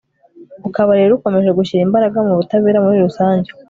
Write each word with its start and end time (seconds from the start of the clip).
ukaba 0.67 0.91
rero 0.99 1.11
ukomeje 1.13 1.51
gushyira 1.59 1.85
imbaraga 1.87 2.17
mu 2.27 2.33
butabera 2.39 2.83
muri 2.85 2.97
rusange 3.07 3.49